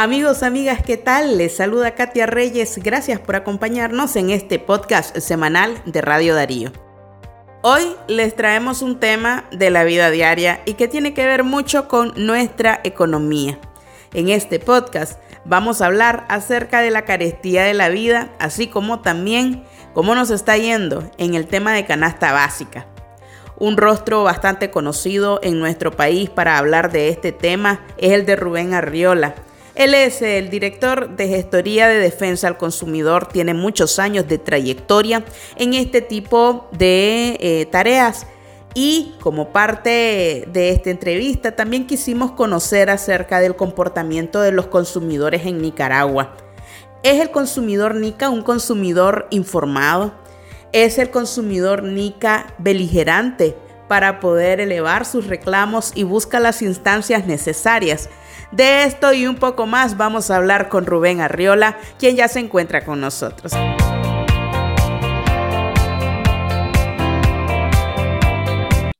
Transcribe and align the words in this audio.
Amigos, 0.00 0.42
amigas, 0.42 0.80
¿qué 0.82 0.96
tal? 0.96 1.36
Les 1.36 1.54
saluda 1.54 1.94
Katia 1.94 2.24
Reyes. 2.24 2.78
Gracias 2.82 3.20
por 3.20 3.36
acompañarnos 3.36 4.16
en 4.16 4.30
este 4.30 4.58
podcast 4.58 5.14
semanal 5.18 5.82
de 5.84 6.00
Radio 6.00 6.34
Darío. 6.34 6.72
Hoy 7.60 7.82
les 8.08 8.34
traemos 8.34 8.80
un 8.80 8.98
tema 8.98 9.44
de 9.52 9.68
la 9.68 9.84
vida 9.84 10.10
diaria 10.10 10.62
y 10.64 10.72
que 10.72 10.88
tiene 10.88 11.12
que 11.12 11.26
ver 11.26 11.44
mucho 11.44 11.86
con 11.86 12.14
nuestra 12.16 12.80
economía. 12.82 13.58
En 14.14 14.30
este 14.30 14.58
podcast 14.58 15.20
vamos 15.44 15.82
a 15.82 15.86
hablar 15.86 16.24
acerca 16.30 16.80
de 16.80 16.90
la 16.90 17.04
carestía 17.04 17.64
de 17.64 17.74
la 17.74 17.90
vida, 17.90 18.30
así 18.38 18.68
como 18.68 19.00
también 19.00 19.64
cómo 19.92 20.14
nos 20.14 20.30
está 20.30 20.56
yendo 20.56 21.10
en 21.18 21.34
el 21.34 21.46
tema 21.46 21.74
de 21.74 21.84
canasta 21.84 22.32
básica. 22.32 22.86
Un 23.58 23.76
rostro 23.76 24.24
bastante 24.24 24.70
conocido 24.70 25.40
en 25.42 25.60
nuestro 25.60 25.90
país 25.90 26.30
para 26.30 26.56
hablar 26.56 26.90
de 26.90 27.10
este 27.10 27.32
tema 27.32 27.84
es 27.98 28.12
el 28.12 28.24
de 28.24 28.36
Rubén 28.36 28.72
Arriola 28.72 29.34
él 29.80 29.94
es 29.94 30.20
el 30.20 30.50
director 30.50 31.16
de 31.16 31.26
gestoría 31.26 31.88
de 31.88 31.98
defensa 31.98 32.46
al 32.46 32.58
consumidor, 32.58 33.28
tiene 33.28 33.54
muchos 33.54 33.98
años 33.98 34.28
de 34.28 34.36
trayectoria 34.36 35.24
en 35.56 35.72
este 35.72 36.02
tipo 36.02 36.68
de 36.72 37.38
eh, 37.40 37.66
tareas. 37.70 38.26
Y 38.74 39.14
como 39.22 39.54
parte 39.54 40.44
de 40.52 40.68
esta 40.68 40.90
entrevista 40.90 41.56
también 41.56 41.86
quisimos 41.86 42.32
conocer 42.32 42.90
acerca 42.90 43.40
del 43.40 43.56
comportamiento 43.56 44.42
de 44.42 44.52
los 44.52 44.66
consumidores 44.66 45.46
en 45.46 45.62
Nicaragua. 45.62 46.36
¿Es 47.02 47.18
el 47.18 47.30
consumidor 47.30 47.94
Nica 47.94 48.28
un 48.28 48.42
consumidor 48.42 49.28
informado? 49.30 50.12
¿Es 50.72 50.98
el 50.98 51.10
consumidor 51.10 51.84
Nica 51.84 52.52
beligerante 52.58 53.56
para 53.88 54.20
poder 54.20 54.60
elevar 54.60 55.06
sus 55.06 55.26
reclamos 55.26 55.92
y 55.94 56.02
busca 56.02 56.38
las 56.38 56.60
instancias 56.60 57.26
necesarias 57.26 58.10
de 58.52 58.84
esto 58.84 59.12
y 59.12 59.26
un 59.26 59.36
poco 59.36 59.66
más 59.66 59.96
vamos 59.96 60.30
a 60.30 60.36
hablar 60.36 60.68
con 60.68 60.86
Rubén 60.86 61.20
Arriola, 61.20 61.78
quien 61.98 62.16
ya 62.16 62.28
se 62.28 62.40
encuentra 62.40 62.84
con 62.84 63.00
nosotros. 63.00 63.52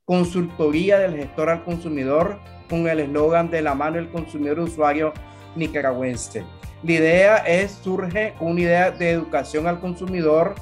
Consultoría 0.05 0.99
del 0.99 1.15
gestor 1.15 1.49
al 1.49 1.63
consumidor 1.63 2.39
con 2.69 2.87
el 2.87 2.99
eslogan 2.99 3.49
de 3.49 3.61
la 3.61 3.75
mano 3.75 3.97
del 3.97 4.09
consumidor 4.09 4.59
usuario 4.59 5.13
nicaragüense. 5.55 6.43
La 6.83 6.91
idea 6.91 7.37
es, 7.37 7.71
surge 7.83 8.33
una 8.39 8.61
idea 8.61 8.91
de 8.91 9.11
educación 9.11 9.67
al 9.67 9.79
consumidor 9.79 10.55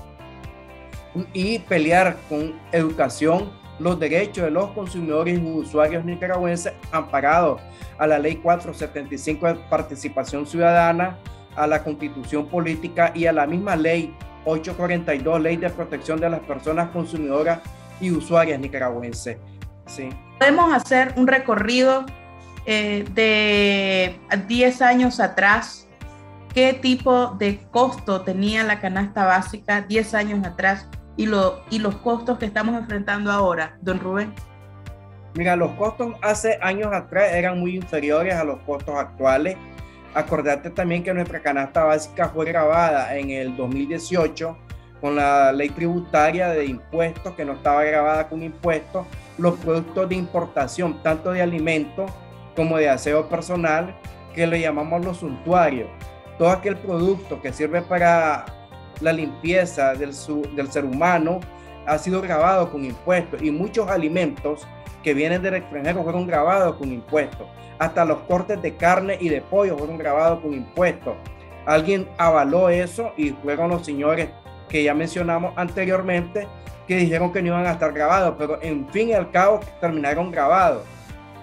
y 1.34 1.60
pelear 1.60 2.18
con 2.28 2.60
educación 2.72 3.52
los 3.80 4.00
derechos 4.00 4.46
de 4.46 4.52
los 4.52 4.72
consumidores 4.72 5.40
y 5.40 5.42
usuarios 5.42 6.06
nicaragüenses 6.06 6.74
amparados 6.92 7.62
a 7.98 8.08
la 8.08 8.20
Ley 8.20 8.36
475 8.38 9.48
de 9.48 9.56
Participación 9.70 10.46
Ciudadana, 10.46 11.18
a 11.56 11.68
la 11.68 11.84
Constitución 11.84 12.48
Política 12.48 13.12
y 13.16 13.26
a 13.26 13.34
la 13.34 13.46
misma 13.46 13.76
Ley 13.76 14.14
842, 14.46 15.42
Ley 15.42 15.58
de 15.58 15.70
Protección 15.70 16.20
de 16.20 16.30
las 16.30 16.40
Personas 16.42 16.90
Consumidoras 16.92 17.60
y 18.00 18.12
Usuarias 18.12 18.60
Nicaragüenses. 18.60 19.38
Sí. 19.86 20.10
Podemos 20.38 20.74
hacer 20.74 21.14
un 21.18 21.28
recorrido 21.28 22.06
eh, 22.66 23.06
de 23.14 24.20
10 24.48 24.82
años 24.82 25.20
atrás. 25.20 25.88
¿Qué 26.54 26.74
tipo 26.74 27.36
de 27.38 27.60
costo 27.72 28.22
tenía 28.22 28.64
la 28.64 28.80
canasta 28.80 29.26
básica 29.26 29.82
10 29.82 30.14
años 30.14 30.48
atrás 30.48 30.88
y, 31.20 31.26
lo, 31.26 31.60
y 31.70 31.80
los 31.80 31.98
costos 31.98 32.38
que 32.38 32.46
estamos 32.46 32.78
enfrentando 32.78 33.30
ahora, 33.30 33.78
don 33.82 34.00
Rubén? 34.00 34.34
Mira, 35.36 35.58
los 35.58 35.72
costos 35.72 36.16
hace 36.22 36.58
años 36.62 36.94
atrás 36.94 37.34
eran 37.34 37.60
muy 37.60 37.76
inferiores 37.76 38.36
a 38.36 38.46
los 38.46 38.58
costos 38.62 38.96
actuales. 38.96 39.58
Acordate 40.14 40.70
también 40.70 41.04
que 41.04 41.14
nuestra 41.14 41.42
canasta 41.42 41.84
básica 41.84 42.30
fue 42.30 42.46
grabada 42.46 43.18
en 43.18 43.32
el 43.32 43.58
2018 43.58 44.58
con 45.02 45.18
la 45.18 45.52
ley 45.52 45.68
tributaria 45.72 46.52
de 46.52 46.68
impuestos 46.68 47.34
que 47.36 47.44
no 47.44 47.52
estaba 47.52 47.84
grabada 47.84 48.30
con 48.30 48.42
impuestos, 48.42 49.06
los 49.38 49.60
productos 49.60 50.08
de 50.08 50.16
importación, 50.16 51.04
tanto 51.04 51.34
de 51.34 51.42
alimentos 51.42 52.10
como 52.56 52.78
de 52.78 52.88
aseo 52.88 53.28
personal, 53.28 53.94
que 54.34 54.48
le 54.48 54.62
llamamos 54.62 55.04
los 55.04 55.18
suntuarios. 55.18 55.90
Todo 56.38 56.50
aquel 56.50 56.78
producto 56.78 57.42
que 57.42 57.52
sirve 57.52 57.82
para 57.82 58.46
la 59.02 59.14
limpieza 59.14 59.94
del, 59.94 60.14
del 60.56 60.72
ser 60.72 60.86
humano 60.86 61.40
ha 61.86 61.98
sido 61.98 62.22
grabado 62.22 62.72
con 62.72 62.86
impuestos 62.86 63.42
y 63.42 63.52
muchos 63.52 63.90
alimentos 63.90 64.68
que 65.04 65.14
vienen 65.14 65.42
del 65.42 65.56
extranjero 65.56 66.04
fueron 66.04 66.28
grabados 66.28 66.76
con 66.76 66.92
impuestos. 66.92 67.48
Hasta 67.80 68.06
los 68.06 68.20
cortes 68.20 68.62
de 68.62 68.76
carne 68.76 69.18
y 69.20 69.30
de 69.30 69.42
pollo 69.42 69.78
fueron 69.78 69.98
grabados 69.98 70.42
con 70.42 70.54
impuestos. 70.54 71.16
Alguien 71.66 72.08
avaló 72.18 72.70
eso 72.70 73.14
y 73.16 73.30
fueron 73.30 73.70
los 73.70 73.86
señores 73.86 74.30
que 74.68 74.84
ya 74.84 74.94
mencionamos 74.94 75.54
anteriormente 75.56 76.48
que 76.88 76.98
dijeron 76.98 77.32
que 77.32 77.42
no 77.42 77.50
iban 77.50 77.68
a 77.68 77.72
estar 77.74 77.94
grabados, 77.94 78.36
pero 78.38 78.60
en 78.62 78.90
fin 78.90 79.10
y 79.10 79.14
al 79.14 79.30
cabo 79.32 79.60
terminaron 79.80 80.32
grabados. 80.32 80.84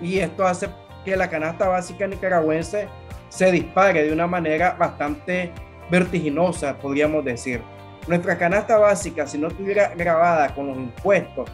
Y 0.01 0.19
esto 0.19 0.47
hace 0.47 0.69
que 1.05 1.17
la 1.17 1.31
canasta 1.31 1.69
básica 1.69 2.07
nicaragüense 2.07 2.89
se 3.29 3.53
dispare 3.53 4.03
de 4.05 4.13
una 4.13 4.27
manera 4.27 4.77
bastante 4.79 5.53
vertiginosa, 5.91 6.77
podríamos 6.79 7.25
decir. 7.25 7.63
Nuestra 8.07 8.39
canasta 8.39 8.79
básica, 8.79 9.27
si 9.27 9.37
no 9.37 9.49
estuviera 9.49 9.93
grabada 9.97 10.55
con 10.55 10.69
los 10.69 10.77
impuestos, 10.77 11.51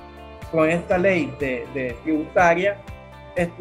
con 0.51 0.69
esta 0.69 0.99
ley 0.99 1.35
de, 1.39 1.97
tributaria, 2.03 2.77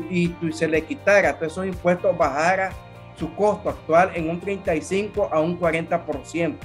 y, 0.09 0.35
se 0.51 0.67
le 0.67 0.83
quitara 0.83 1.37
todos 1.37 1.53
esos 1.53 1.65
impuestos, 1.65 2.17
bajara 2.17 2.71
su 3.15 3.33
costo 3.35 3.69
actual 3.69 4.11
en 4.13 4.29
un 4.29 4.39
35 4.41 5.29
a 5.31 5.39
un 5.39 5.57
40%, 5.57 6.57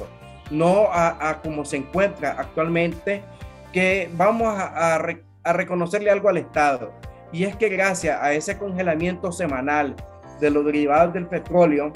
no 0.50 0.88
a, 0.90 1.40
como 1.42 1.64
se 1.64 1.76
encuentra 1.76 2.32
actualmente, 2.38 3.22
que 3.72 4.10
vamos 4.14 4.48
a, 4.48 4.96
a 4.96 5.52
reconocerle 5.52 6.10
algo 6.10 6.28
al 6.28 6.38
Estado. 6.38 6.92
Y 7.30 7.44
es 7.44 7.54
que 7.54 7.68
gracias 7.68 8.20
a 8.20 8.32
ese 8.32 8.58
congelamiento 8.58 9.30
semanal 9.30 9.94
de 10.40 10.50
los 10.50 10.64
derivados 10.64 11.14
del 11.14 11.26
petróleo, 11.26 11.92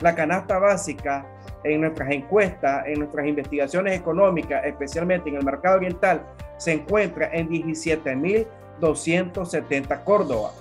la 0.00 0.14
canasta 0.14 0.58
básica 0.58 1.26
en 1.64 1.80
nuestras 1.80 2.10
encuestas, 2.10 2.86
en 2.86 3.00
nuestras 3.00 3.26
investigaciones 3.26 3.98
económicas, 3.98 4.64
especialmente 4.64 5.30
en 5.30 5.36
el 5.36 5.44
mercado 5.44 5.76
oriental, 5.76 6.22
se 6.56 6.72
encuentra 6.72 7.30
en 7.32 7.48
17.270 7.48 10.04
Córdoba. 10.04 10.52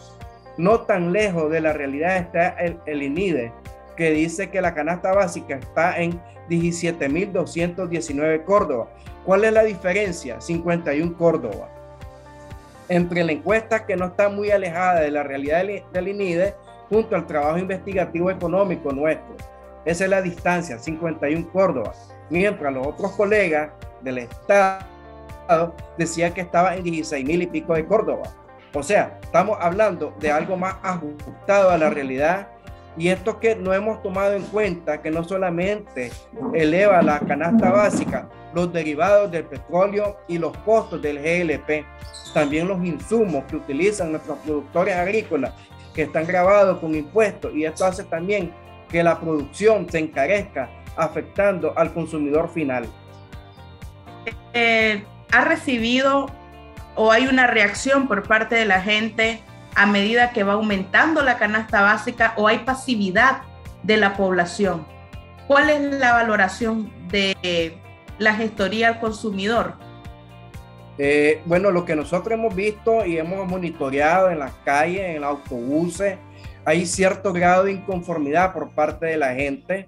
No 0.58 0.82
tan 0.82 1.14
lejos 1.14 1.50
de 1.52 1.62
la 1.62 1.74
realidad 1.74 2.18
está 2.18 2.56
el, 2.86 3.02
INIDE, 3.02 3.52
que 3.96 4.12
dice 4.12 4.50
que 4.50 4.62
la 4.62 4.74
canasta 4.74 5.14
básica 5.14 5.56
está 5.56 5.98
en 6.00 6.20
17.219 6.50 8.44
Córdoba. 8.44 8.90
¿Cuál 9.26 9.46
es 9.46 9.54
la 9.54 9.64
diferencia? 9.64 10.42
51 10.42 11.18
Córdoba. 11.18 11.70
Entre 12.90 13.24
la 13.24 13.32
encuesta 13.32 13.86
que 13.86 13.96
no 13.96 14.08
está 14.08 14.28
muy 14.30 14.50
alejada 14.52 15.00
de 15.02 15.12
la 15.12 15.22
realidad 15.24 15.64
del 15.94 16.08
INIDE, 16.08 16.56
junto 16.90 17.16
al 17.16 17.26
trabajo 17.26 17.58
investigativo 17.58 18.30
económico 18.30 18.92
nuestro. 18.92 19.34
Esa 19.86 20.04
es 20.04 20.10
la 20.10 20.22
distancia, 20.22 20.78
51 20.78 21.50
Córdoba. 21.52 21.94
Mientras 22.30 22.74
los 22.74 22.88
otros 22.88 23.12
colegas 23.14 23.72
del 24.02 24.20
Estado 24.20 24.86
decían 25.98 26.34
que 26.34 26.42
estaba 26.42 26.76
en 26.76 26.84
16 26.84 27.26
mil 27.26 27.42
y 27.42 27.48
pico 27.48 27.74
de 27.74 27.86
Córdoba. 27.86 28.24
O 28.74 28.84
sea, 28.84 29.20
estamos 29.22 29.58
hablando 29.60 30.14
de 30.20 30.32
algo 30.32 30.56
más 30.56 30.76
ajustado 30.82 31.72
a 31.72 31.78
la 31.78 31.90
realidad 31.90 32.48
y 32.98 33.08
esto 33.08 33.40
que 33.40 33.56
no 33.56 33.74
hemos 33.74 34.04
tomado 34.04 34.34
en 34.34 34.44
cuenta, 34.44 35.02
que 35.02 35.12
no 35.12 35.24
solamente 35.24 36.12
eleva 36.54 37.02
la 37.02 37.20
canasta 37.20 37.72
básica, 37.72 38.30
los 38.54 38.72
derivados 38.72 39.32
del 39.32 39.46
petróleo 39.46 40.18
y 40.28 40.38
los 40.38 40.56
costos 40.60 41.02
del 41.02 41.20
GLP, 41.20 41.86
también 42.34 42.68
los 42.68 42.84
insumos 42.84 43.46
que 43.46 43.56
utilizan 43.56 44.12
nuestros 44.12 44.38
productores 44.40 44.96
agrícolas, 44.96 45.54
que 45.94 46.04
están 46.04 46.26
grabados 46.26 46.80
con 46.80 46.94
impuestos, 46.94 47.54
y 47.54 47.66
esto 47.66 47.86
hace 47.86 48.04
también 48.04 48.52
que 48.92 49.04
la 49.04 49.20
producción 49.20 49.90
se 49.90 50.00
encarezca, 50.00 50.70
afectando 50.98 51.74
al 51.78 51.94
consumidor 51.94 52.50
final. 52.50 52.86
Eh, 54.54 55.04
¿Ha 55.32 55.42
recibido 55.46 56.30
o 56.96 57.12
hay 57.12 57.28
una 57.28 57.48
reacción 57.48 58.08
por 58.08 58.24
parte 58.24 58.56
de 58.56 58.66
la 58.66 58.82
gente 58.82 59.42
a 59.76 59.86
medida 59.86 60.32
que 60.32 60.44
va 60.44 60.54
aumentando 60.54 61.24
la 61.24 61.38
canasta 61.38 61.82
básica 61.82 62.34
o 62.36 62.48
hay 62.48 62.60
pasividad 62.60 63.44
de 63.84 63.98
la 63.98 64.16
población? 64.16 64.86
¿Cuál 65.48 65.70
es 65.70 65.82
la 65.82 66.14
valoración 66.14 66.92
de 67.08 67.78
la 68.18 68.36
gestoría 68.36 68.90
al 68.90 69.00
consumidor? 69.00 69.76
Eh, 71.04 71.42
bueno, 71.48 71.72
lo 71.72 71.84
que 71.84 71.96
nosotros 71.96 72.38
hemos 72.38 72.54
visto 72.54 73.04
y 73.04 73.18
hemos 73.18 73.48
monitoreado 73.48 74.30
en 74.30 74.38
las 74.38 74.52
calles, 74.64 75.16
en 75.16 75.22
los 75.22 75.32
autobuses, 75.32 76.20
hay 76.64 76.86
cierto 76.86 77.34
grado 77.34 77.64
de 77.64 77.72
inconformidad 77.72 78.54
por 78.54 78.70
parte 78.70 79.08
de 79.08 79.18
la 79.18 79.34
gente. 79.34 79.88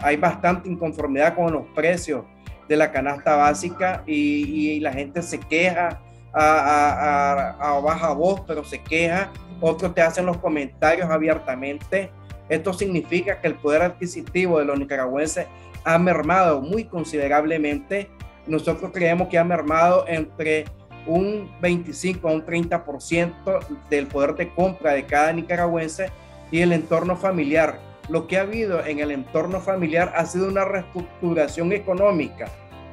Hay 0.00 0.16
bastante 0.16 0.70
inconformidad 0.70 1.34
con 1.34 1.52
los 1.52 1.66
precios 1.74 2.24
de 2.66 2.78
la 2.78 2.90
canasta 2.90 3.36
básica 3.36 4.04
y, 4.06 4.80
la 4.80 4.90
gente 4.94 5.20
se 5.20 5.38
queja 5.38 6.00
a, 6.32 7.78
baja 7.84 8.14
voz, 8.14 8.40
pero 8.46 8.64
se 8.64 8.82
queja. 8.82 9.30
Otros 9.60 9.94
te 9.94 10.00
hacen 10.00 10.24
los 10.24 10.38
comentarios 10.38 11.10
abiertamente 11.10 12.10
Esto 12.48 12.72
significa 12.72 13.38
que 13.38 13.48
el 13.48 13.54
poder 13.56 13.82
adquisitivo 13.82 14.60
de 14.60 14.64
los 14.64 14.78
nicaragüenses 14.78 15.46
ha 15.84 15.98
mermado 15.98 16.62
muy 16.62 16.84
considerablemente. 16.84 18.08
Nosotros 18.46 18.90
creemos 18.92 19.28
que 19.28 19.38
ha 19.38 19.44
mermado 19.44 20.04
entre 20.06 20.64
un 21.06 21.50
25 21.60 22.28
a 22.28 22.32
un 22.32 22.44
30% 22.44 23.66
del 23.90 24.06
poder 24.06 24.34
de 24.34 24.48
compra 24.54 24.92
de 24.92 25.04
cada 25.04 25.32
nicaragüense 25.32 26.10
y 26.50 26.60
el 26.60 26.72
entorno 26.72 27.16
familiar. 27.16 27.78
Lo 28.08 28.26
que 28.26 28.38
ha 28.38 28.42
habido 28.42 28.84
en 28.84 28.98
el 28.98 29.10
entorno 29.10 29.60
familiar 29.60 30.12
ha 30.16 30.26
sido 30.26 30.48
una 30.48 30.64
reestructuración 30.64 31.72
económica 31.72 32.48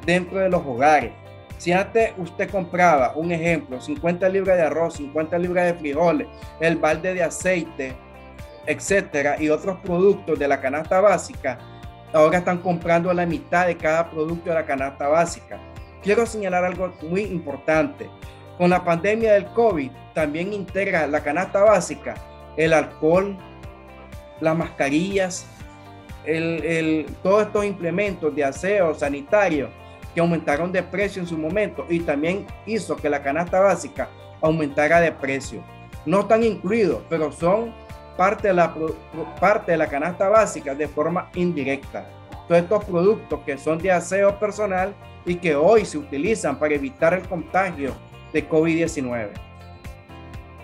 dentro 0.05 0.39
de 0.39 0.49
los 0.49 0.65
hogares. 0.65 1.11
Si 1.57 1.71
antes 1.71 2.13
usted 2.17 2.49
compraba, 2.49 3.13
un 3.15 3.31
ejemplo, 3.31 3.79
50 3.79 4.27
libras 4.29 4.57
de 4.57 4.63
arroz, 4.63 4.95
50 4.95 5.37
libras 5.37 5.65
de 5.65 5.73
frijoles, 5.75 6.27
el 6.59 6.77
balde 6.77 7.13
de 7.13 7.23
aceite, 7.23 7.93
etcétera, 8.65 9.35
y 9.39 9.49
otros 9.49 9.77
productos 9.79 10.39
de 10.39 10.47
la 10.47 10.59
canasta 10.59 11.01
básica, 11.01 11.59
ahora 12.13 12.39
están 12.39 12.59
comprando 12.59 13.13
la 13.13 13.25
mitad 13.25 13.67
de 13.67 13.77
cada 13.77 14.09
producto 14.09 14.49
de 14.49 14.55
la 14.55 14.65
canasta 14.65 15.07
básica. 15.07 15.59
Quiero 16.01 16.25
señalar 16.25 16.65
algo 16.65 16.93
muy 17.03 17.21
importante. 17.21 18.09
Con 18.57 18.69
la 18.69 18.83
pandemia 18.83 19.33
del 19.33 19.45
COVID 19.45 19.91
también 20.13 20.53
integra 20.53 21.07
la 21.07 21.21
canasta 21.21 21.63
básica 21.63 22.15
el 22.57 22.73
alcohol, 22.73 23.37
las 24.39 24.57
mascarillas, 24.57 25.45
el, 26.25 27.05
todos 27.23 27.47
estos 27.47 27.65
implementos 27.65 28.35
de 28.35 28.43
aseo 28.43 28.93
sanitario 28.93 29.69
que 30.13 30.19
aumentaron 30.19 30.71
de 30.71 30.83
precio 30.83 31.21
en 31.21 31.27
su 31.27 31.37
momento 31.37 31.85
y 31.89 32.01
también 32.01 32.45
hizo 32.65 32.95
que 32.95 33.09
la 33.09 33.23
canasta 33.23 33.59
básica 33.59 34.09
aumentara 34.41 34.99
de 34.99 35.11
precio. 35.11 35.63
No 36.05 36.21
están 36.21 36.43
incluidos, 36.43 37.01
pero 37.09 37.31
son 37.31 37.73
parte 38.17 38.49
de 38.49 38.53
la, 38.53 38.73
parte 39.39 39.71
de 39.71 39.77
la 39.77 39.87
canasta 39.87 40.29
básica 40.29 40.75
de 40.75 40.87
forma 40.87 41.29
indirecta. 41.33 42.05
Todos 42.47 42.61
estos 42.61 42.85
productos 42.85 43.39
que 43.45 43.57
son 43.57 43.77
de 43.79 43.91
aseo 43.91 44.37
personal 44.39 44.93
y 45.25 45.35
que 45.35 45.55
hoy 45.55 45.85
se 45.85 45.97
utilizan 45.97 46.57
para 46.57 46.73
evitar 46.73 47.13
el 47.13 47.27
contagio 47.27 47.93
de 48.33 48.47
COVID-19. 48.47 49.29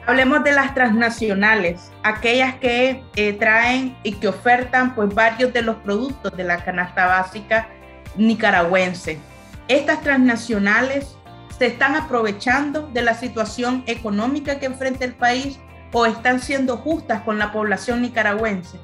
Hablemos 0.05 0.43
de 0.43 0.53
las 0.53 0.73
transnacionales, 0.73 1.91
aquellas 2.01 2.55
que 2.55 3.03
eh, 3.15 3.33
traen 3.33 3.95
y 4.03 4.13
que 4.13 4.29
ofertan 4.29 4.95
pues 4.95 5.13
varios 5.13 5.51
de 5.51 5.61
los 5.61 5.75
productos 5.77 6.35
de 6.35 6.45
la 6.45 6.63
canasta 6.63 7.07
básica 7.07 7.67
nicaragüense. 8.15 9.19
Estas 9.67 10.01
transnacionales 10.01 11.17
se 11.57 11.67
están 11.67 11.95
aprovechando 11.95 12.87
de 12.87 13.01
la 13.01 13.15
situación 13.15 13.83
económica 13.85 14.59
que 14.59 14.67
enfrenta 14.67 15.03
el 15.03 15.13
país 15.13 15.59
o 15.91 16.05
están 16.05 16.39
siendo 16.39 16.77
justas 16.77 17.21
con 17.21 17.39
la 17.39 17.51
población 17.51 18.01
nicaragüense. 18.01 18.77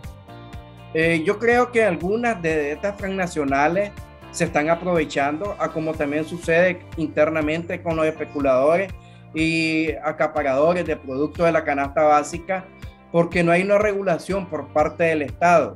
Eh, 0.94 1.24
yo 1.26 1.40
creo 1.40 1.72
que 1.72 1.84
algunas 1.84 2.42
de 2.42 2.72
estas 2.72 2.98
transnacionales 2.98 3.92
se 4.32 4.46
están 4.46 4.70
aprovechando, 4.70 5.56
a 5.60 5.70
como 5.70 5.94
también 5.94 6.26
sucede 6.26 6.80
internamente 6.98 7.82
con 7.82 7.96
los 7.96 8.06
especuladores 8.06 8.92
y 9.34 9.92
acaparadores 10.04 10.86
de 10.86 10.96
productos 10.96 11.46
de 11.46 11.52
la 11.52 11.64
canasta 11.64 12.04
básica, 12.04 12.66
porque 13.12 13.44
no 13.44 13.52
hay 13.52 13.64
una 13.64 13.78
regulación 13.78 14.48
por 14.48 14.68
parte 14.74 15.04
del 15.04 15.22
Estado. 15.22 15.76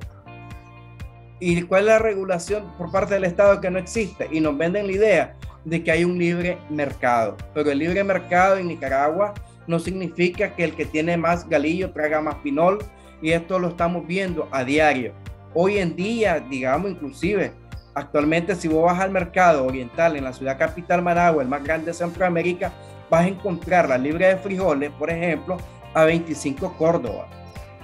¿Y 1.39 1.62
cuál 1.63 1.81
es 1.81 1.88
la 1.88 2.00
regulación 2.00 2.63
por 2.77 2.91
parte 2.91 3.13
del 3.13 3.25
Estado 3.25 3.62
que 3.62 3.69
no 3.69 3.77
existe? 3.77 4.27
Y 4.31 4.39
nos 4.39 4.57
venden 4.57 4.88
la 4.88 4.94
idea 4.94 5.35
de 5.63 5.83
que 5.83 5.91
hay 5.91 6.03
un 6.03 6.18
libre 6.18 6.57
mercado. 6.69 7.38
Pero 7.53 7.69
el 7.69 7.77
libre 7.77 8.03
mercado 8.03 8.57
en 8.57 8.68
Nicaragua 8.68 9.35
no 9.68 9.80
significa 9.80 10.56
que 10.56 10.64
el 10.64 10.75
que 10.75 10.86
tiene 10.86 11.18
más 11.18 11.48
galillo 11.48 11.92
traiga 11.92 12.22
más 12.22 12.36
pinol. 12.36 12.80
Y 13.22 13.31
esto 13.31 13.60
lo 13.60 13.69
estamos 13.69 14.06
viendo 14.08 14.48
a 14.52 14.64
diario. 14.64 15.14
Hoy 15.54 15.80
en 15.80 15.96
día, 15.96 16.40
digamos, 16.40 16.92
inclusive, 16.92 17.52
actualmente 17.96 18.56
si 18.56 18.68
vos 18.68 18.86
vas 18.86 19.00
al 19.00 19.12
mercado 19.12 19.66
oriental 19.66 20.16
en 20.16 20.24
la 20.24 20.34
ciudad 20.34 20.58
capital 20.58 21.02
Managua, 21.02 21.42
el 21.42 21.50
más 21.50 21.64
grande 21.64 21.88
de 21.88 21.94
Centroamérica, 21.94 22.72
vas 23.10 23.25
a 23.25 23.28
encontrar 23.28 23.90
la 23.90 23.98
libra 23.98 24.28
de 24.28 24.38
frijoles, 24.38 24.92
por 24.92 25.10
ejemplo, 25.10 25.58
a 25.94 26.04
25 26.04 26.78
Córdoba. 26.78 27.28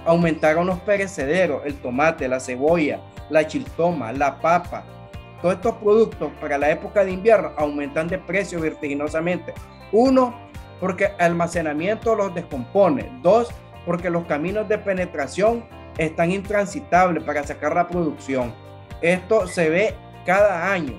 Aumentaron 0.06 0.66
los 0.66 0.78
perecederos, 0.80 1.62
el 1.64 1.74
tomate, 1.74 2.28
la 2.28 2.38
cebolla, 2.38 3.00
la 3.30 3.46
chiltoma, 3.46 4.12
la 4.12 4.38
papa. 4.40 4.84
Todos 5.42 5.56
estos 5.56 5.74
productos 5.76 6.30
para 6.40 6.58
la 6.58 6.70
época 6.70 7.04
de 7.04 7.12
invierno 7.12 7.52
aumentan 7.56 8.06
de 8.06 8.18
precio 8.18 8.60
vertiginosamente. 8.60 9.52
Uno, 9.92 10.43
porque 10.80 11.06
el 11.18 11.26
almacenamiento 11.26 12.14
los 12.14 12.34
descompone. 12.34 13.10
Dos, 13.22 13.52
porque 13.86 14.10
los 14.10 14.24
caminos 14.26 14.68
de 14.68 14.78
penetración 14.78 15.64
están 15.98 16.30
intransitables 16.30 17.22
para 17.22 17.44
sacar 17.44 17.74
la 17.74 17.86
producción. 17.86 18.52
Esto 19.00 19.46
se 19.46 19.68
ve 19.68 19.94
cada 20.24 20.72
año. 20.72 20.94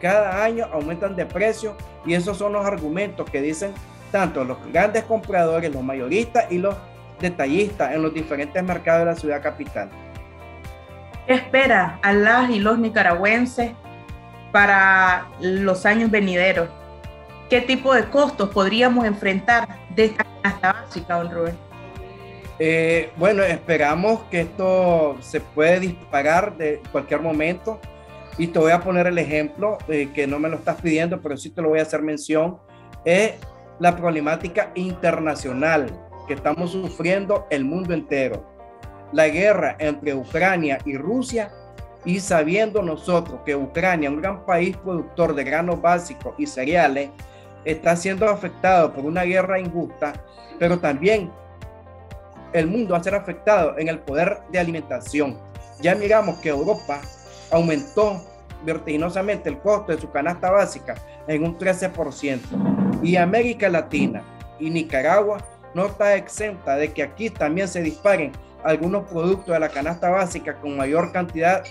Cada 0.00 0.42
año 0.42 0.66
aumentan 0.72 1.14
de 1.14 1.26
precio 1.26 1.76
y 2.06 2.14
esos 2.14 2.38
son 2.38 2.52
los 2.52 2.64
argumentos 2.64 3.28
que 3.28 3.42
dicen 3.42 3.74
tanto 4.10 4.44
los 4.44 4.58
grandes 4.72 5.04
compradores, 5.04 5.72
los 5.72 5.82
mayoristas 5.82 6.50
y 6.50 6.58
los 6.58 6.74
detallistas 7.20 7.92
en 7.92 8.02
los 8.02 8.14
diferentes 8.14 8.62
mercados 8.62 9.00
de 9.00 9.06
la 9.06 9.14
ciudad 9.14 9.42
capital. 9.42 9.90
¿Qué 11.26 11.34
espera 11.34 11.98
a 12.02 12.12
las 12.12 12.50
y 12.50 12.58
los 12.58 12.78
nicaragüenses 12.78 13.72
para 14.52 15.28
los 15.40 15.84
años 15.86 16.10
venideros? 16.10 16.68
¿Qué 17.50 17.60
tipo 17.60 17.92
de 17.92 18.08
costos 18.08 18.50
podríamos 18.50 19.04
enfrentar 19.04 19.80
de 19.96 20.04
esta 20.04 20.24
canasta 20.24 20.72
básica, 20.72 21.16
don 21.16 21.32
Rubén? 21.32 21.58
Eh, 22.60 23.10
bueno, 23.16 23.42
esperamos 23.42 24.20
que 24.30 24.42
esto 24.42 25.16
se 25.20 25.40
puede 25.40 25.80
disparar 25.80 26.56
de 26.56 26.80
cualquier 26.92 27.20
momento. 27.20 27.80
Y 28.38 28.46
te 28.46 28.60
voy 28.60 28.70
a 28.70 28.80
poner 28.80 29.08
el 29.08 29.18
ejemplo, 29.18 29.78
eh, 29.88 30.10
que 30.14 30.28
no 30.28 30.38
me 30.38 30.48
lo 30.48 30.58
estás 30.58 30.80
pidiendo, 30.80 31.20
pero 31.20 31.36
sí 31.36 31.50
te 31.50 31.60
lo 31.60 31.70
voy 31.70 31.80
a 31.80 31.82
hacer 31.82 32.02
mención, 32.02 32.58
es 33.04 33.32
la 33.80 33.96
problemática 33.96 34.70
internacional 34.76 35.90
que 36.28 36.34
estamos 36.34 36.70
sufriendo 36.70 37.48
el 37.50 37.64
mundo 37.64 37.94
entero. 37.94 38.48
La 39.12 39.26
guerra 39.26 39.74
entre 39.80 40.14
Ucrania 40.14 40.78
y 40.84 40.96
Rusia 40.96 41.50
y 42.04 42.20
sabiendo 42.20 42.80
nosotros 42.80 43.40
que 43.44 43.56
Ucrania, 43.56 44.08
un 44.08 44.20
gran 44.20 44.46
país 44.46 44.76
productor 44.76 45.34
de 45.34 45.42
granos 45.42 45.82
básicos 45.82 46.34
y 46.38 46.46
cereales, 46.46 47.10
está 47.64 47.96
siendo 47.96 48.28
afectado 48.28 48.92
por 48.92 49.04
una 49.04 49.22
guerra 49.22 49.58
injusta, 49.58 50.12
pero 50.58 50.78
también 50.78 51.30
el 52.52 52.66
mundo 52.66 52.92
va 52.92 52.98
a 52.98 53.02
ser 53.02 53.14
afectado 53.14 53.78
en 53.78 53.88
el 53.88 53.98
poder 54.00 54.38
de 54.50 54.58
alimentación. 54.58 55.38
Ya 55.80 55.94
miramos 55.94 56.38
que 56.40 56.48
Europa 56.48 57.00
aumentó 57.50 58.22
vertiginosamente 58.64 59.48
el 59.48 59.58
costo 59.58 59.92
de 59.92 60.00
su 60.00 60.10
canasta 60.10 60.50
básica 60.50 60.94
en 61.26 61.44
un 61.44 61.56
13%. 61.58 62.40
Y 63.02 63.16
América 63.16 63.68
Latina 63.68 64.22
y 64.58 64.70
Nicaragua 64.70 65.38
no 65.74 65.86
está 65.86 66.16
exenta 66.16 66.76
de 66.76 66.92
que 66.92 67.02
aquí 67.02 67.30
también 67.30 67.68
se 67.68 67.82
disparen 67.82 68.32
algunos 68.64 69.08
productos 69.08 69.54
de 69.54 69.60
la 69.60 69.68
canasta 69.68 70.10
básica 70.10 70.60
con 70.60 70.76
mayor 70.76 71.12
cantidad 71.12 71.62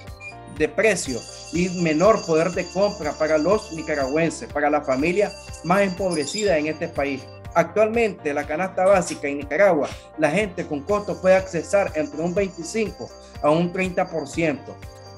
de 0.58 0.67
precio 0.67 1.19
y 1.53 1.69
menor 1.81 2.25
poder 2.25 2.50
de 2.51 2.65
compra 2.74 3.13
para 3.13 3.38
los 3.38 3.72
nicaragüenses, 3.74 4.51
para 4.51 4.69
la 4.69 4.81
familia 4.81 5.31
más 5.63 5.81
empobrecida 5.81 6.57
en 6.57 6.67
este 6.67 6.87
país. 6.87 7.25
Actualmente 7.53 8.33
la 8.33 8.45
canasta 8.45 8.85
básica 8.85 9.27
en 9.27 9.39
Nicaragua, 9.39 9.89
la 10.17 10.29
gente 10.29 10.65
con 10.65 10.81
costos 10.81 11.17
puede 11.17 11.35
accesar 11.35 11.91
entre 11.95 12.21
un 12.21 12.33
25 12.33 13.09
a 13.41 13.49
un 13.49 13.73
30%. 13.73 14.57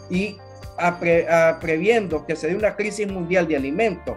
Y 0.09 0.37
previendo 1.59 2.25
que 2.25 2.35
se 2.35 2.47
dé 2.47 2.55
una 2.55 2.75
crisis 2.75 3.07
mundial 3.07 3.47
de 3.47 3.55
alimentos, 3.55 4.15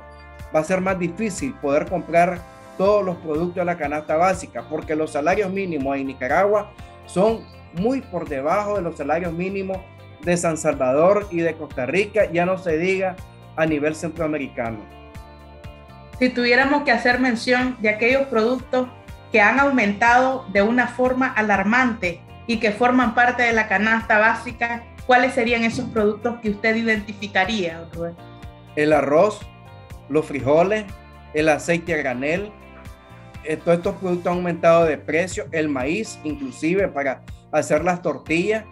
va 0.55 0.61
a 0.61 0.65
ser 0.65 0.81
más 0.81 0.99
difícil 0.99 1.53
poder 1.55 1.87
comprar 1.87 2.41
todos 2.79 3.05
los 3.05 3.17
productos 3.19 3.57
de 3.57 3.65
la 3.65 3.77
canasta 3.77 4.17
básica, 4.17 4.65
porque 4.69 4.97
los 4.97 5.11
salarios 5.13 5.51
mínimos 5.51 5.97
en 5.97 6.07
Nicaragua 6.07 6.73
son 7.07 7.45
muy 7.75 8.01
por 8.01 8.29
debajo 8.29 8.77
de 8.77 8.83
los 8.83 8.97
salarios 8.97 9.33
mínimos 9.33 9.79
de 10.23 10.37
San 10.37 10.57
Salvador 10.57 11.27
y 11.31 11.41
de 11.41 11.55
Costa 11.55 11.87
Rica, 11.87 12.31
ya 12.33 12.47
no 12.47 12.57
se 12.57 12.79
diga 12.79 13.17
a 13.57 13.67
nivel 13.67 13.95
centroamericano. 13.95 14.79
Si 16.19 16.29
tuviéramos 16.29 16.83
que 16.85 16.93
hacer 16.93 17.19
mención 17.19 17.77
de 17.81 17.89
aquellos 17.89 18.27
productos 18.29 18.89
que 19.33 19.41
han 19.41 19.59
aumentado 19.59 20.47
de 20.53 20.63
una 20.63 20.87
forma 20.87 21.27
alarmante 21.27 22.21
y 22.47 22.59
que 22.59 22.71
forman 22.71 23.15
parte 23.15 23.43
de 23.43 23.53
la 23.53 23.67
canasta 23.67 24.19
básica, 24.19 24.85
¿cuáles 25.07 25.35
serían 25.35 25.65
esos 25.65 25.87
productos 25.91 26.41
que 26.41 26.51
usted 26.51 26.77
identificaría, 26.77 27.89
El 28.77 28.93
arroz, 28.93 29.41
los 30.09 30.25
frijoles, 30.27 30.85
el 31.35 31.49
aceite 31.49 31.95
a 31.95 31.97
granel. 31.97 32.53
Eh, 33.43 33.57
todos 33.57 33.79
estos 33.79 33.97
productos 33.97 34.31
han 34.31 34.39
aumentado 34.39 34.85
de 34.85 34.97
precio, 34.97 35.47
el 35.53 35.69
maíz 35.69 36.19
inclusive 36.25 36.89
para 36.89 37.23
hacer 37.53 37.85
las 37.85 38.01
tortillas 38.01 38.65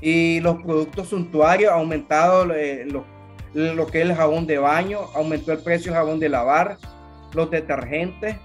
y 0.00 0.40
los 0.40 0.62
productos 0.62 1.08
suntuarios 1.08 1.72
ha 1.72 1.76
aumentado 1.76 2.52
eh, 2.54 2.84
lo, 2.86 3.04
lo, 3.54 3.86
que 3.86 4.02
es 4.02 4.08
el 4.08 4.14
jabón 4.14 4.46
de 4.46 4.58
baño, 4.58 5.00
aumentó 5.14 5.52
el 5.52 5.58
precio 5.58 5.92
del 5.92 6.00
jabón 6.00 6.20
de 6.20 6.28
lavar, 6.28 6.76
los 7.32 7.50
detergentes 7.50 8.36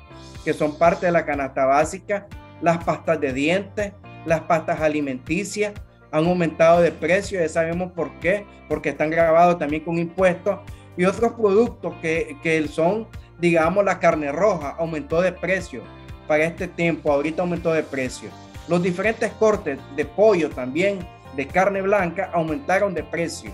que 0.43 0.53
son 0.53 0.77
parte 0.77 1.07
de 1.07 1.11
la 1.11 1.25
canasta 1.25 1.65
básica, 1.65 2.27
las 2.61 2.83
pastas 2.83 3.19
de 3.19 3.33
dientes, 3.33 3.93
las 4.25 4.41
pastas 4.41 4.81
alimenticias, 4.81 5.73
han 6.11 6.25
aumentado 6.25 6.81
de 6.81 6.91
precio, 6.91 7.39
ya 7.39 7.49
sabemos 7.49 7.91
por 7.91 8.11
qué, 8.19 8.45
porque 8.67 8.89
están 8.89 9.09
grabados 9.09 9.59
también 9.59 9.83
con 9.83 9.97
impuestos 9.99 10.59
y 10.97 11.05
otros 11.05 11.33
productos 11.33 11.93
que, 12.01 12.37
que 12.41 12.67
son, 12.67 13.07
digamos, 13.39 13.85
la 13.85 13.99
carne 13.99 14.31
roja 14.31 14.75
aumentó 14.79 15.21
de 15.21 15.31
precio 15.31 15.83
para 16.27 16.45
este 16.45 16.67
tiempo, 16.67 17.11
ahorita 17.11 17.41
aumentó 17.41 17.73
de 17.73 17.83
precio. 17.83 18.29
Los 18.67 18.81
diferentes 18.83 19.31
cortes 19.33 19.79
de 19.95 20.05
pollo 20.05 20.49
también, 20.49 20.99
de 21.35 21.47
carne 21.47 21.81
blanca, 21.81 22.29
aumentaron 22.33 22.93
de 22.93 23.03
precio. 23.03 23.51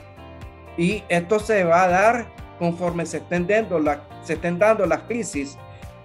Y 0.78 1.04
esto 1.10 1.40
se 1.40 1.64
va 1.64 1.84
a 1.84 1.88
dar 1.88 2.26
conforme 2.60 3.06
se 3.06 3.18
estén 3.18 3.48
dando, 3.48 4.86
las 4.86 5.02
crisis 5.04 5.58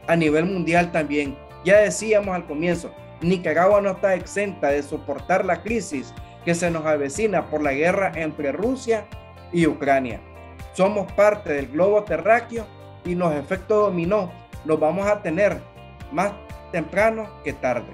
a 0.07 0.17
nivel 0.17 0.47
mundial 0.47 0.91
también. 0.93 1.37
Ya 1.65 1.79
decíamos 1.79 2.35
al 2.35 2.47
comienzo, 2.47 2.93
Nicaragua 3.21 3.81
no 3.81 3.91
está 3.91 4.15
exenta 4.15 4.69
de 4.69 4.83
soportar 4.83 5.45
la 5.45 5.63
crisis 5.63 6.15
que 6.45 6.55
se 6.55 6.71
nos 6.71 6.87
avecina 6.87 7.47
por 7.51 7.63
la 7.63 7.73
guerra 7.73 8.13
entre 8.15 8.53
Rusia 8.53 9.07
y 9.53 9.67
Ucrania. 9.67 10.21
Somos 10.73 11.11
parte 11.13 11.53
del 11.53 11.69
globo 11.69 12.03
terráqueo 12.05 12.65
y 13.05 13.15
los 13.15 13.35
efectos 13.35 13.87
dominó 13.87 14.33
los 14.65 14.79
vamos 14.79 15.07
a 15.07 15.23
tener 15.23 15.61
más 16.13 16.33
temprano 16.73 17.29
que 17.45 17.53
tarde. 17.53 17.93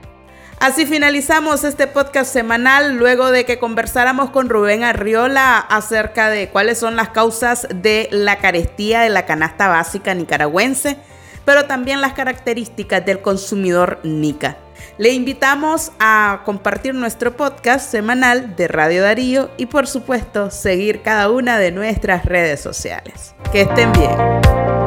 Así 0.58 0.86
finalizamos 0.86 1.64
este 1.64 1.86
podcast 1.86 2.32
semanal 2.32 2.96
luego 2.96 3.30
de 3.30 3.44
que 3.44 3.58
conversáramos 3.58 4.30
con 4.30 4.48
Rubén 4.48 4.84
Arriola 4.84 5.58
acerca 5.58 6.30
de 6.30 6.48
cuáles 6.48 6.78
son 6.78 6.96
las 6.96 7.10
causas 7.10 7.68
de 7.74 8.08
la 8.10 8.38
carestía 8.38 9.00
de 9.02 9.10
la 9.10 9.26
canasta 9.26 9.68
básica 9.68 10.14
nicaragüense, 10.14 10.96
pero 11.44 11.66
también 11.66 12.00
las 12.00 12.14
características 12.14 13.04
del 13.04 13.20
consumidor 13.20 14.00
nica. 14.02 14.56
Le 14.96 15.10
invitamos 15.10 15.92
a 15.98 16.40
compartir 16.44 16.94
nuestro 16.94 17.36
podcast 17.36 17.90
semanal 17.90 18.56
de 18.56 18.66
Radio 18.66 19.02
Darío 19.02 19.50
y 19.58 19.66
por 19.66 19.86
supuesto 19.86 20.50
seguir 20.50 21.02
cada 21.02 21.30
una 21.30 21.58
de 21.58 21.70
nuestras 21.70 22.24
redes 22.24 22.60
sociales. 22.60 23.34
Que 23.52 23.62
estén 23.62 23.92
bien. 23.92 24.85